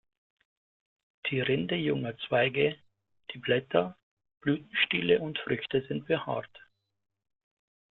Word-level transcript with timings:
Die 1.29 1.39
Rinde 1.41 1.75
junger 1.75 2.17
Zweige, 2.27 2.75
die 3.31 3.37
Blätter, 3.37 3.99
Blütenstiele 4.39 5.19
und 5.19 5.37
Früchte 5.45 5.85
sind 5.87 6.07
behaart. 6.07 6.49